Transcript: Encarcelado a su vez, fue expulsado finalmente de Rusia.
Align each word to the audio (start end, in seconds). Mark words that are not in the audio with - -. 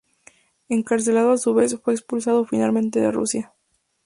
Encarcelado 0.67 1.31
a 1.31 1.37
su 1.37 1.53
vez, 1.53 1.79
fue 1.79 1.93
expulsado 1.93 2.43
finalmente 2.43 2.99
de 2.99 3.11
Rusia. 3.11 3.53